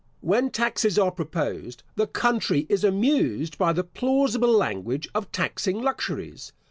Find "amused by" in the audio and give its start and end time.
2.83-3.71